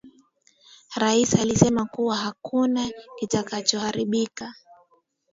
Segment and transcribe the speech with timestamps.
[0.95, 4.53] Rais alisema kuwa hakuna kitakacho haribika